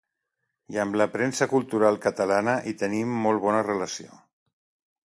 I 0.75 0.79
amb 0.83 0.97
la 1.01 1.07
premsa 1.17 1.47
cultural 1.51 2.01
catalana 2.07 2.57
hi 2.65 2.75
tenim 2.81 3.17
molt 3.29 3.47
bona 3.47 3.65
relació. 3.71 4.21